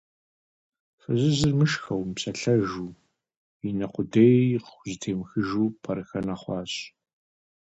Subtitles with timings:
[1.01, 2.89] Фызыжьыр мышхэжу, мыпсэлъэжу,
[3.67, 6.73] и нэ къудей къыхузэтемыхыжу пӀэрыхэнэ хъуащ.